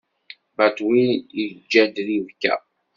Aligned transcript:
Batwil 0.57 1.09
iǧǧa-d 1.43 1.95
Ribka. 2.07 2.53